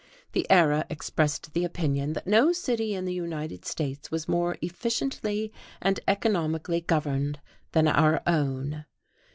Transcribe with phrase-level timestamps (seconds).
[0.31, 5.53] The Era expressed the opinion that no city in the United States was "more efficiently
[5.79, 7.39] and economically governed
[7.73, 8.85] than our own."